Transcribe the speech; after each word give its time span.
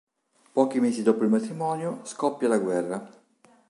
Pochi 0.51 0.79
mesi 0.79 1.03
dopo 1.03 1.25
il 1.25 1.29
matrimonio, 1.29 1.99
scoppia 2.05 2.47
la 2.47 2.57
guerra. 2.57 3.11